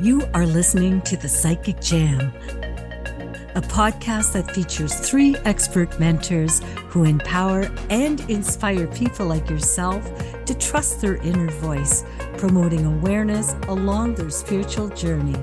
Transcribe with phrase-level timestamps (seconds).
[0.00, 2.20] You are listening to The Psychic Jam,
[3.54, 10.04] a podcast that features three expert mentors who empower and inspire people like yourself
[10.44, 12.04] to trust their inner voice,
[12.36, 15.34] promoting awareness along their spiritual journey.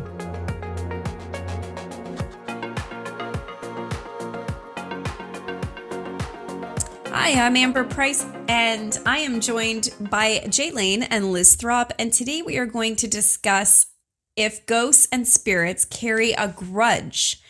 [7.07, 11.91] Hi, I'm Amber Price, and I am joined by Jay Lane and Liz Throp.
[11.97, 13.87] And today we are going to discuss
[14.35, 17.41] if ghosts and spirits carry a grudge.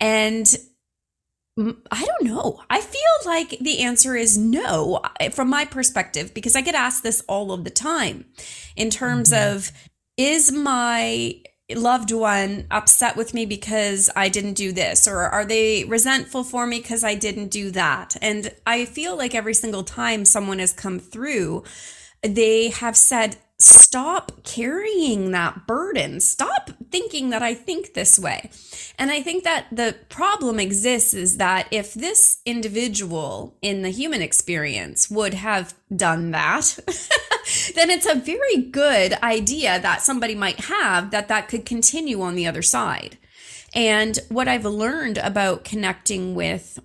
[0.00, 0.52] And
[1.58, 2.60] I don't know.
[2.68, 5.00] I feel like the answer is no
[5.32, 8.24] from my perspective because I get asked this all of the time
[8.74, 9.56] in terms mm-hmm.
[9.56, 9.70] of
[10.16, 11.40] is my
[11.72, 15.08] loved one upset with me because I didn't do this?
[15.08, 18.16] Or are they resentful for me because I didn't do that?
[18.20, 21.64] And I feel like every single time someone has come through,
[22.22, 26.18] they have said, Stop carrying that burden.
[26.20, 28.50] Stop thinking that I think this way.
[28.98, 34.22] And I think that the problem exists is that if this individual in the human
[34.22, 36.78] experience would have done that,
[37.74, 42.34] then it's a very good idea that somebody might have that that could continue on
[42.34, 43.18] the other side.
[43.74, 46.80] And what I've learned about connecting with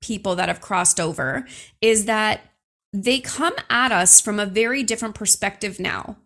[0.00, 1.46] people that have crossed over
[1.80, 2.51] is that
[2.92, 6.16] they come at us from a very different perspective now.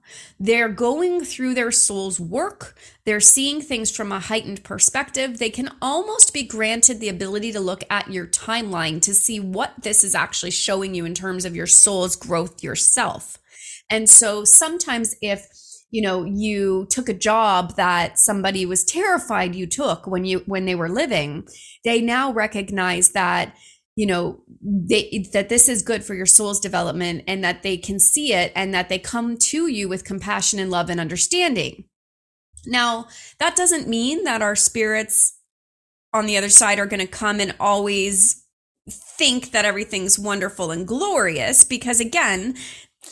[0.40, 2.76] They're going through their soul's work.
[3.04, 5.38] They're seeing things from a heightened perspective.
[5.38, 9.74] They can almost be granted the ability to look at your timeline to see what
[9.82, 13.38] this is actually showing you in terms of your soul's growth yourself.
[13.88, 15.46] And so sometimes if
[15.92, 20.64] you know you took a job that somebody was terrified you took when you when
[20.64, 21.46] they were living,
[21.84, 23.54] they now recognize that
[23.96, 27.98] you know they that this is good for your soul's development and that they can
[27.98, 31.84] see it and that they come to you with compassion and love and understanding.
[32.66, 33.06] Now
[33.40, 35.38] that doesn't mean that our spirits
[36.12, 38.44] on the other side are going to come and always
[38.88, 42.54] think that everything's wonderful and glorious because again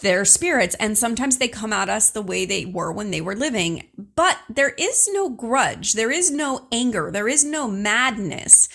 [0.03, 3.37] they're spirits and sometimes they come at us the way they were when they were
[3.37, 3.89] living.
[4.16, 5.95] But there is no grudge.
[5.95, 7.11] There is no anger.
[7.12, 8.69] There is no madness.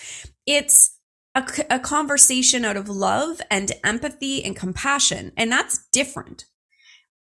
[0.46, 0.98] It's
[1.34, 5.32] a, a conversation out of love and empathy and compassion.
[5.36, 6.46] And that's different.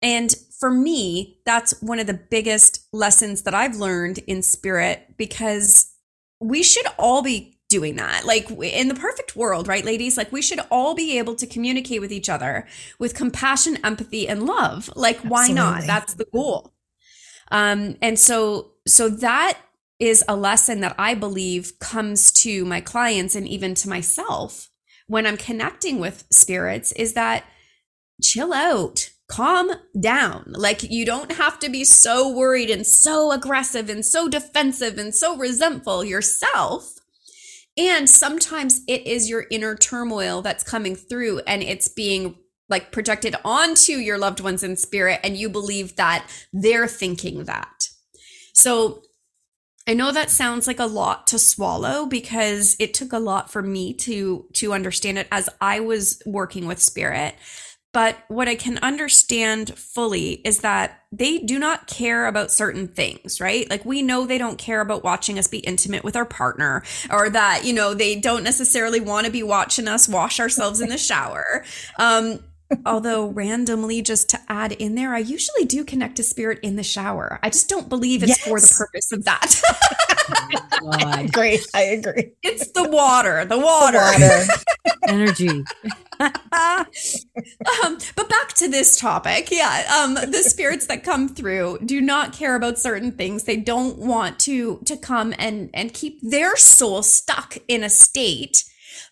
[0.02, 5.92] And for me, that's one of the biggest lessons that I've learned in spirit because
[6.40, 8.26] we should all be doing that.
[8.26, 10.18] Like in the perfect world, right, ladies?
[10.18, 12.68] Like we should all be able to communicate with each other
[13.00, 14.90] with compassion, empathy, and love.
[14.96, 15.56] Like, why Absolutely.
[15.56, 15.84] not?
[15.88, 16.74] That's the goal.
[17.52, 19.58] Um, and so, so that
[20.00, 24.70] is a lesson that I believe comes to my clients and even to myself
[25.08, 27.46] when I'm connecting with spirits is that
[28.22, 30.54] chill out, calm down.
[30.56, 35.14] Like you don't have to be so worried and so aggressive and so defensive and
[35.14, 36.94] so resentful yourself.
[37.78, 42.38] And sometimes it is your inner turmoil that's coming through and it's being
[42.70, 47.90] like projected onto your loved ones in spirit and you believe that they're thinking that.
[48.54, 49.04] So
[49.88, 53.62] I know that sounds like a lot to swallow because it took a lot for
[53.62, 57.36] me to to understand it as I was working with spirit.
[57.94, 63.40] But what I can understand fully is that they do not care about certain things,
[63.40, 63.70] right?
[63.70, 67.30] Like we know they don't care about watching us be intimate with our partner or
[67.30, 70.98] that, you know, they don't necessarily want to be watching us wash ourselves in the
[70.98, 71.64] shower.
[71.98, 72.40] Um,
[72.86, 76.84] Although randomly, just to add in there, I usually do connect to spirit in the
[76.84, 77.40] shower.
[77.44, 78.48] I just don't believe it's yes.
[78.48, 79.62] for the purpose of that.
[80.82, 81.60] oh I agree.
[81.74, 82.32] I agree.
[82.42, 84.96] It's the water, the water, the water.
[85.08, 85.50] energy.
[86.20, 89.50] um, but back to this topic.
[89.52, 90.04] Yeah.
[90.04, 93.44] Um, the spirits that come through do not care about certain things.
[93.44, 98.64] They don't want to to come and and keep their soul stuck in a state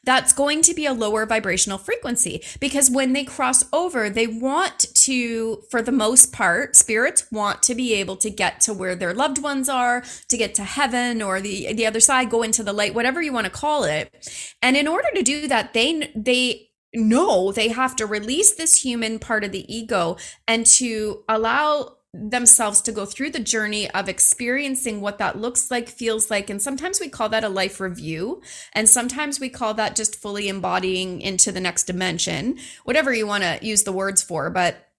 [0.04, 4.88] that's going to be a lower vibrational frequency because when they cross over, they want
[4.96, 9.14] to, for the most part, spirits want to be able to get to where their
[9.14, 12.74] loved ones are, to get to heaven or the, the other side, go into the
[12.74, 14.56] light, whatever you want to call it.
[14.62, 19.20] And in order to do that, they, they, know they have to release this human
[19.20, 20.18] part of the ego
[20.48, 25.90] and to allow themselves to go through the journey of experiencing what that looks like,
[25.90, 26.50] feels like.
[26.50, 28.42] And sometimes we call that a life review.
[28.74, 33.44] And sometimes we call that just fully embodying into the next dimension, whatever you want
[33.44, 34.52] to use the words for.
[34.52, 34.90] But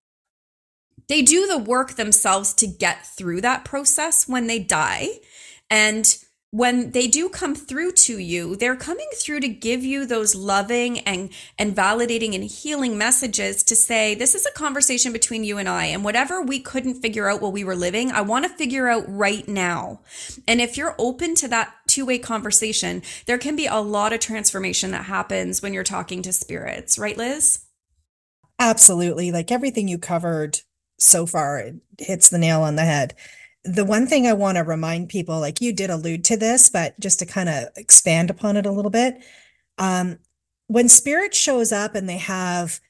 [1.08, 5.08] they do the work themselves to get through that process when they die.
[5.70, 6.16] And
[6.55, 11.01] when they do come through to you they're coming through to give you those loving
[11.01, 11.29] and
[11.59, 15.87] and validating and healing messages to say this is a conversation between you and I
[15.87, 19.05] and whatever we couldn't figure out while we were living I want to figure out
[19.09, 20.01] right now.
[20.47, 24.93] And if you're open to that two-way conversation there can be a lot of transformation
[24.93, 27.00] that happens when you're talking to spirits.
[27.00, 27.65] Right Liz?
[28.61, 29.33] Absolutely.
[29.33, 30.61] Like everything you covered
[31.00, 33.17] so far it hits the nail on the head
[33.64, 36.99] the one thing I want to remind people, like you did allude to this, but
[37.00, 39.22] just to kind of expand upon it a little bit,
[39.78, 40.19] um,
[40.66, 42.81] when spirit shows up and they have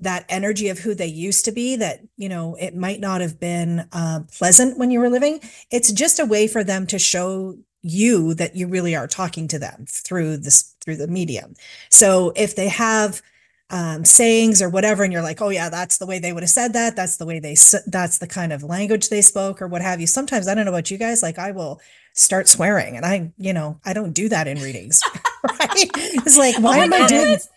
[0.00, 3.38] that energy of who they used to be, that you know it might not have
[3.38, 5.40] been uh, pleasant when you were living.
[5.70, 9.58] It's just a way for them to show you that you really are talking to
[9.58, 11.54] them through this through the medium.
[11.90, 13.22] So if they have
[13.70, 16.50] um, sayings or whatever, and you're like, oh yeah, that's the way they would have
[16.50, 16.96] said that.
[16.96, 17.56] That's the way they,
[17.86, 20.06] that's the kind of language they spoke or what have you.
[20.06, 21.80] Sometimes I don't know about you guys, like I will
[22.12, 25.00] start swearing, and I, you know, I don't do that in readings.
[25.44, 25.90] right?
[25.94, 27.22] It's like, why oh am I doing?
[27.22, 27.48] That's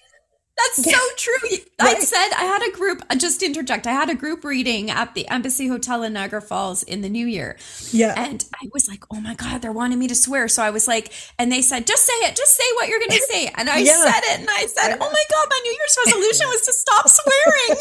[0.78, 0.94] yeah.
[0.94, 1.58] so true.
[1.80, 1.98] Right.
[1.98, 5.14] I said I had a group, uh, just interject, I had a group reading at
[5.14, 7.58] the Embassy Hotel in Niagara Falls in the new year.
[7.92, 8.14] Yeah.
[8.18, 10.48] And I was like, oh my God, they're wanting me to swear.
[10.48, 13.12] So I was like, and they said, just say it, just say what you're going
[13.12, 13.52] to say.
[13.56, 14.04] And I yeah.
[14.04, 17.08] said it and I said, oh my God, my New Year's resolution was to stop
[17.10, 17.80] swearing.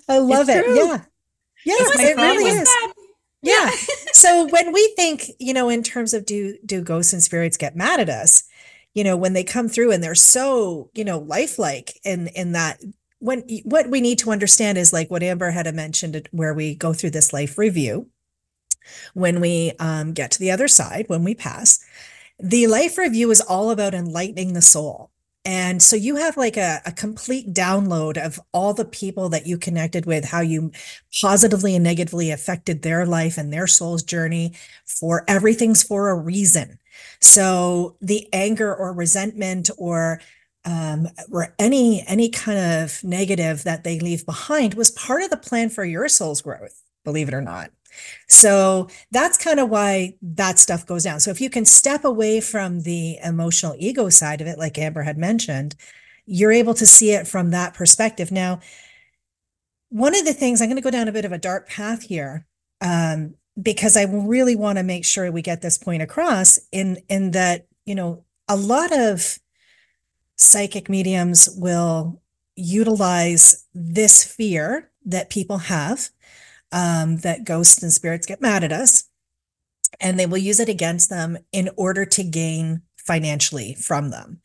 [0.08, 0.64] I love it's it.
[0.64, 0.76] True.
[0.76, 1.04] Yeah.
[1.66, 2.68] Yeah, it, it really is.
[3.42, 3.70] Yeah.
[4.12, 7.76] so when we think, you know, in terms of do do ghosts and spirits get
[7.76, 8.44] mad at us?
[8.94, 12.80] You know when they come through and they're so you know lifelike in in that
[13.18, 16.92] when what we need to understand is like what amber had mentioned where we go
[16.92, 18.08] through this life review
[19.14, 21.84] when we um, get to the other side when we pass
[22.38, 25.10] the life review is all about enlightening the soul
[25.44, 29.58] and so you have like a, a complete download of all the people that you
[29.58, 30.72] connected with, how you
[31.20, 34.54] positively and negatively affected their life and their soul's journey
[34.86, 36.78] for everything's for a reason.
[37.20, 40.20] So the anger or resentment or
[40.64, 45.36] um, or any any kind of negative that they leave behind was part of the
[45.36, 47.70] plan for your soul's growth, believe it or not.
[48.28, 51.20] So that's kind of why that stuff goes down.
[51.20, 55.02] So if you can step away from the emotional ego side of it, like Amber
[55.02, 55.76] had mentioned,
[56.26, 58.32] you're able to see it from that perspective.
[58.32, 58.60] Now,
[59.90, 62.02] one of the things I'm going to go down a bit of a dark path
[62.02, 62.46] here.
[62.80, 67.32] Um, because I really want to make sure we get this point across in in
[67.32, 69.38] that you know a lot of
[70.36, 72.20] psychic mediums will
[72.56, 76.10] utilize this fear that people have
[76.72, 79.04] um, that ghosts and spirits get mad at us
[80.00, 84.40] and they will use it against them in order to gain financially from them.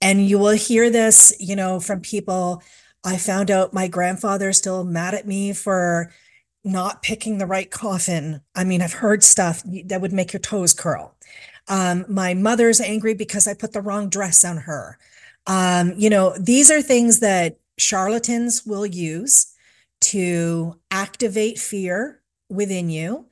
[0.00, 2.62] And you will hear this you know from people
[3.04, 6.12] i found out my grandfather still mad at me for
[6.64, 8.40] not picking the right coffin.
[8.54, 11.14] I mean, I've heard stuff that would make your toes curl.
[11.68, 14.98] Um, my mother's angry because I put the wrong dress on her.
[15.46, 19.52] Um, you know, these are things that charlatans will use
[20.00, 23.26] to activate fear within you.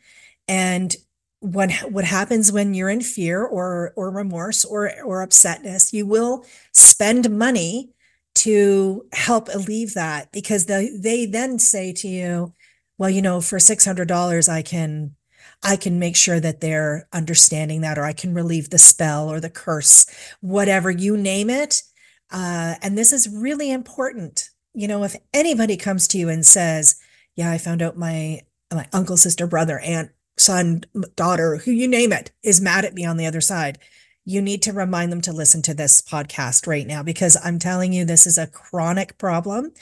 [0.49, 0.95] And
[1.41, 6.45] what what happens when you're in fear or or remorse or or upsetness, you will
[6.73, 7.91] spend money
[8.35, 12.53] to help alleviate that because they they then say to you,
[13.01, 15.17] well, you know, for $600, I can
[15.63, 19.41] I can make sure that they're understanding that, or I can relieve the spell or
[19.41, 20.07] the curse,
[20.41, 21.83] whatever you name it.
[22.31, 24.51] Uh, and this is really important.
[24.75, 26.97] You know, if anybody comes to you and says,
[27.37, 28.43] "Yeah, I found out my
[28.73, 30.85] my uncle, sister, brother, aunt, son,
[31.17, 33.79] daughter, who you name it, is mad at me on the other side,"
[34.27, 37.95] you need to remind them to listen to this podcast right now because I'm telling
[37.95, 39.73] you, this is a chronic problem,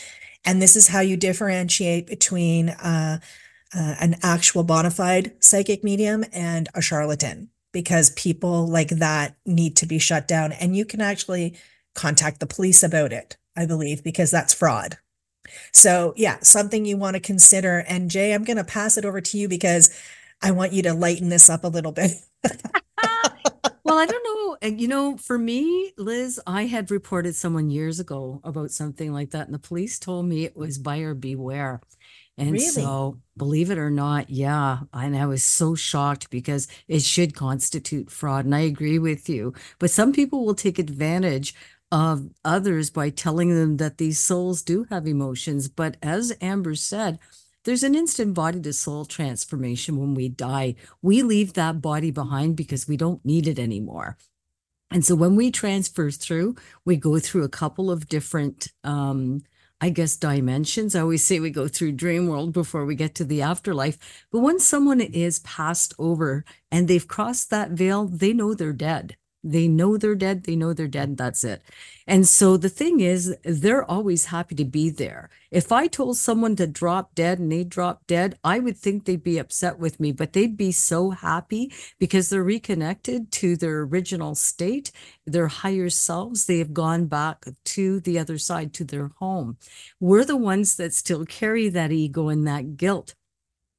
[0.48, 3.18] and this is how you differentiate between uh,
[3.76, 9.76] uh, an actual bona fide psychic medium and a charlatan, because people like that need
[9.76, 10.52] to be shut down.
[10.52, 11.58] And you can actually
[11.94, 14.96] contact the police about it, I believe, because that's fraud.
[15.70, 17.84] So, yeah, something you want to consider.
[17.86, 19.94] And Jay, I'm going to pass it over to you because
[20.40, 22.12] I want you to lighten this up a little bit.
[23.88, 24.56] well, I don't know.
[24.60, 29.30] Eh, you know, for me, Liz, I had reported someone years ago about something like
[29.30, 31.80] that, and the police told me it was buyer beware.
[32.36, 32.66] And really?
[32.66, 34.80] so, believe it or not, yeah.
[34.92, 38.44] And I was so shocked because it should constitute fraud.
[38.44, 39.54] And I agree with you.
[39.78, 41.54] But some people will take advantage
[41.90, 45.68] of others by telling them that these souls do have emotions.
[45.68, 47.18] But as Amber said,
[47.68, 50.74] there's an instant body to soul transformation when we die.
[51.02, 54.16] We leave that body behind because we don't need it anymore.
[54.90, 56.56] And so when we transfer through,
[56.86, 59.42] we go through a couple of different um,
[59.82, 60.96] I guess, dimensions.
[60.96, 63.98] I always say we go through dream world before we get to the afterlife.
[64.32, 69.18] But when someone is passed over and they've crossed that veil, they know they're dead.
[69.50, 70.44] They know they're dead.
[70.44, 71.16] They know they're dead.
[71.16, 71.62] That's it.
[72.06, 75.30] And so the thing is, they're always happy to be there.
[75.50, 79.22] If I told someone to drop dead and they drop dead, I would think they'd
[79.22, 84.34] be upset with me, but they'd be so happy because they're reconnected to their original
[84.34, 84.92] state,
[85.26, 86.44] their higher selves.
[86.44, 89.56] They have gone back to the other side, to their home.
[89.98, 93.14] We're the ones that still carry that ego and that guilt.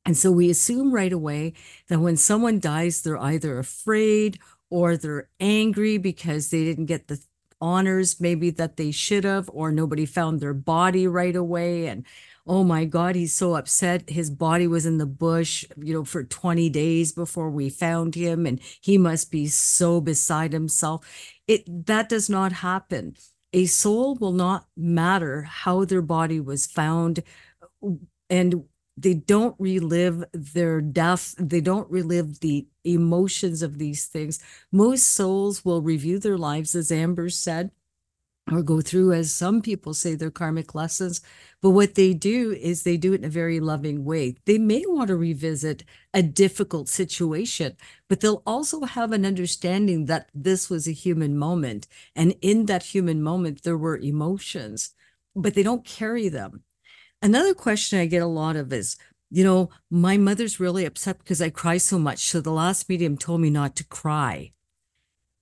[0.05, 1.53] And so we assume right away
[1.87, 7.19] that when someone dies, they're either afraid or they're angry because they didn't get the
[7.61, 11.87] honors maybe that they should have, or nobody found their body right away.
[11.87, 12.05] And
[12.47, 14.09] oh my God, he's so upset.
[14.09, 18.45] His body was in the bush, you know, for 20 days before we found him,
[18.45, 21.05] and he must be so beside himself.
[21.47, 23.15] It that does not happen.
[23.51, 27.23] A soul will not matter how their body was found.
[28.29, 28.65] And
[29.01, 34.39] they don't relive their death they don't relive the emotions of these things.
[34.71, 37.71] Most souls will review their lives as amber said
[38.51, 41.21] or go through as some people say their karmic lessons.
[41.61, 44.37] But what they do is they do it in a very loving way.
[44.45, 47.77] They may want to revisit a difficult situation
[48.07, 51.87] but they'll also have an understanding that this was a human moment.
[52.15, 54.93] And in that human moment there were emotions
[55.35, 56.63] but they don't carry them
[57.21, 58.95] Another question I get a lot of is,
[59.29, 62.19] you know, my mother's really upset because I cry so much.
[62.29, 64.51] So the last medium told me not to cry.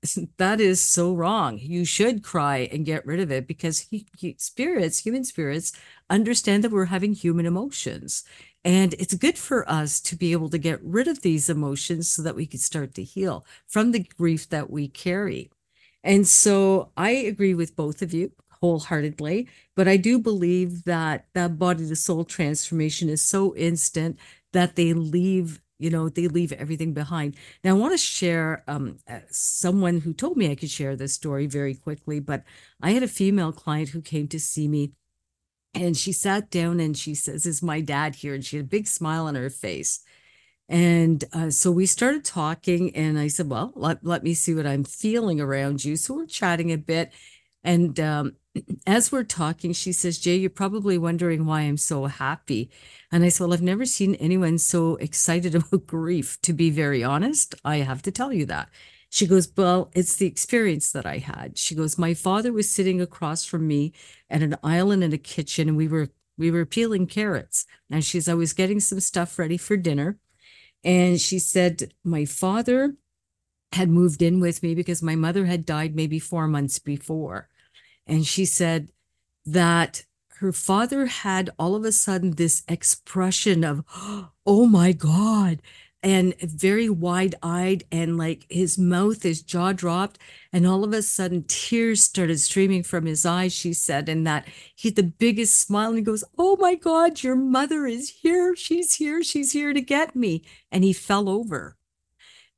[0.37, 1.57] That is so wrong.
[1.59, 5.73] You should cry and get rid of it because he, he, spirits, human spirits,
[6.09, 8.23] understand that we're having human emotions.
[8.63, 12.21] And it's good for us to be able to get rid of these emotions so
[12.21, 15.49] that we can start to heal from the grief that we carry.
[16.03, 18.31] And so I agree with both of you
[18.61, 19.47] wholeheartedly.
[19.75, 24.17] But I do believe that that body to soul transformation is so instant
[24.53, 27.35] that they leave you know they leave everything behind.
[27.63, 31.13] Now i want to share um, uh, someone who told me i could share this
[31.13, 32.43] story very quickly but
[32.81, 34.93] i had a female client who came to see me
[35.73, 38.33] and she sat down and she says is my dad here?
[38.33, 40.01] And she had a big smile on her face.
[40.69, 44.67] And uh, so we started talking and i said well let, let me see what
[44.67, 45.95] i'm feeling around you.
[45.95, 47.13] So we're chatting a bit
[47.67, 48.33] and um,
[48.87, 52.71] as we're talking, she says, Jay, you're probably wondering why I'm so happy.
[53.11, 56.41] And I said, Well, I've never seen anyone so excited about grief.
[56.43, 58.69] To be very honest, I have to tell you that.
[59.09, 61.57] She goes, Well, it's the experience that I had.
[61.57, 63.93] She goes, My father was sitting across from me
[64.29, 67.65] at an island in a kitchen, and we were we were peeling carrots.
[67.89, 70.17] And she's I was getting some stuff ready for dinner.
[70.83, 72.95] And she said, My father
[73.73, 77.49] had moved in with me because my mother had died maybe four months before.
[78.07, 78.89] And she said
[79.45, 80.03] that
[80.39, 83.83] her father had all of a sudden this expression of,
[84.45, 85.61] oh my God,
[86.03, 90.19] and very wide eyed, and like his mouth, his jaw dropped.
[90.53, 94.47] And all of a sudden, tears started streaming from his eyes, she said, and that
[94.75, 95.89] he had the biggest smile.
[95.89, 98.55] And he goes, Oh my God, your mother is here.
[98.55, 99.23] She's here.
[99.23, 100.43] She's here to get me.
[100.71, 101.76] And he fell over.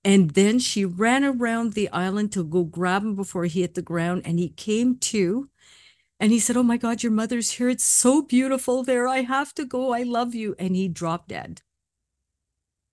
[0.04, 3.82] And then she ran around the island to go grab him before he hit the
[3.82, 4.22] ground.
[4.26, 5.50] And he came to
[6.20, 7.70] and he said, Oh my God, your mother's here.
[7.70, 9.08] It's so beautiful there.
[9.08, 9.94] I have to go.
[9.94, 10.56] I love you.
[10.58, 11.62] And he dropped dead.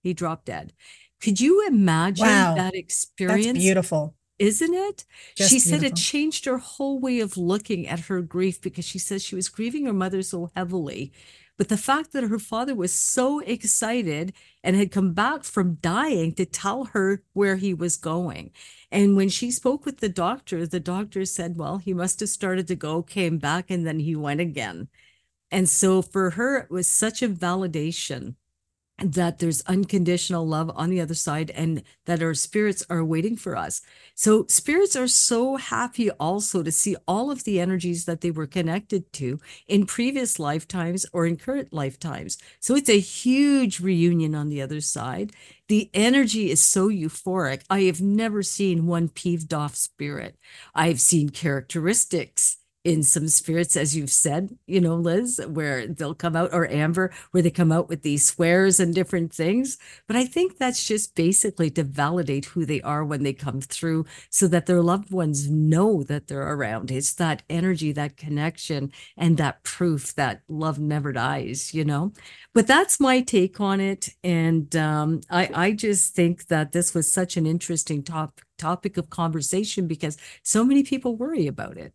[0.02, 0.72] He dropped dead.
[1.20, 2.54] Could you imagine wow.
[2.54, 3.46] that experience?
[3.46, 4.14] That's beautiful.
[4.38, 5.04] Isn't it?
[5.34, 5.78] Just she beautiful.
[5.78, 9.34] said it changed her whole way of looking at her grief because she says she
[9.34, 11.12] was grieving her mother so heavily
[11.56, 14.32] but the fact that her father was so excited
[14.62, 18.50] and had come back from dying to tell her where he was going.
[18.90, 22.66] And when she spoke with the doctor, the doctor said, well, he must have started
[22.68, 24.88] to go, came back, and then he went again.
[25.50, 28.34] And so for her, it was such a validation
[28.98, 33.54] that there's unconditional love on the other side and that our spirits are waiting for
[33.54, 33.82] us.
[34.14, 38.46] So spirits are so happy also to see all of the energies that they were
[38.46, 39.38] connected to
[39.68, 42.38] in previous lifetimes or in current lifetimes.
[42.58, 45.32] So it's a huge reunion on the other side.
[45.68, 47.62] The energy is so euphoric.
[47.68, 50.36] I have never seen one peeved off spirit.
[50.74, 56.36] I've seen characteristics in some spirits, as you've said, you know, Liz, where they'll come
[56.36, 59.76] out, or Amber, where they come out with these swears and different things.
[60.06, 64.06] But I think that's just basically to validate who they are when they come through
[64.30, 66.92] so that their loved ones know that they're around.
[66.92, 72.12] It's that energy, that connection, and that proof that love never dies, you know?
[72.54, 74.10] But that's my take on it.
[74.22, 79.10] And um, I, I just think that this was such an interesting top, topic of
[79.10, 81.92] conversation because so many people worry about it.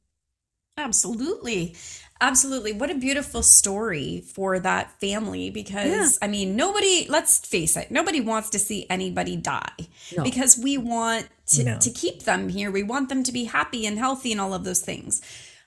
[0.81, 1.75] Absolutely.
[2.19, 2.73] Absolutely.
[2.73, 6.25] What a beautiful story for that family because yeah.
[6.25, 9.71] I mean, nobody, let's face it, nobody wants to see anybody die
[10.15, 10.23] no.
[10.23, 11.79] because we want to, no.
[11.79, 12.69] to keep them here.
[12.69, 15.21] We want them to be happy and healthy and all of those things.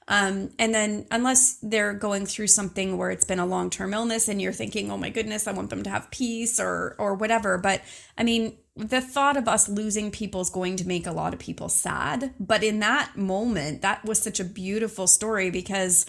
[0.06, 4.40] Um, and then unless they're going through something where it's been a long-term illness and
[4.40, 7.80] you're thinking, "Oh my goodness, I want them to have peace or or whatever." But
[8.18, 11.40] I mean, the thought of us losing people is going to make a lot of
[11.40, 16.06] people sad, but in that moment, that was such a beautiful story because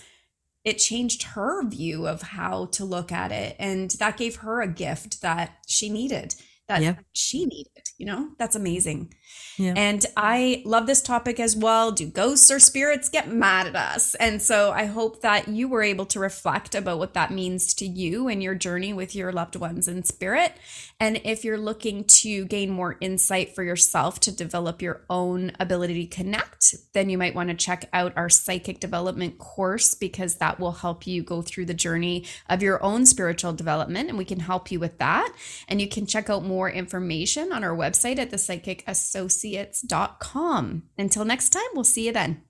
[0.66, 3.56] it changed her view of how to look at it.
[3.60, 6.34] And that gave her a gift that she needed,
[6.68, 6.96] that yeah.
[7.14, 8.32] she needed, you know?
[8.40, 9.14] That's amazing.
[9.58, 9.74] Yeah.
[9.76, 11.92] And I love this topic as well.
[11.92, 14.16] Do ghosts or spirits get mad at us?
[14.16, 17.86] And so I hope that you were able to reflect about what that means to
[17.86, 20.54] you and your journey with your loved ones in spirit.
[21.00, 26.06] And if you're looking to gain more insight for yourself to develop your own ability
[26.08, 30.60] to connect, then you might want to check out our psychic development course because that
[30.60, 34.10] will help you go through the journey of your own spiritual development.
[34.10, 35.32] And we can help you with that.
[35.68, 40.84] And you can check out more information on our website at the Psychic Association associates.com.
[40.98, 42.42] Until next time, we'll see you then.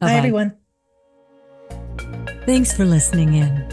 [0.00, 0.12] Bye-bye.
[0.12, 0.56] Bye, everyone.
[2.46, 3.68] Thanks for listening in.